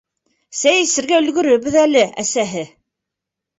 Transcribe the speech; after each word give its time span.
—Сәй 0.59 0.79
эсергә 0.85 1.19
өлгөрөрбөҙ 1.25 1.79
әле, 1.83 2.03
әсәһе. 2.25 2.67